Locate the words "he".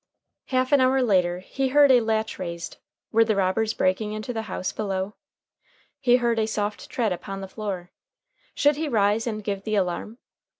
1.41-1.67, 5.99-6.15, 8.77-8.87